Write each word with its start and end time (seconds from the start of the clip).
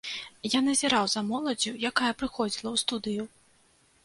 Я 0.53 0.59
назіраў 0.67 1.05
за 1.13 1.21
моладдзю, 1.27 1.75
якая 1.91 2.09
прыходзіла 2.23 2.63
ў 2.63 2.77
студыю. 2.85 3.23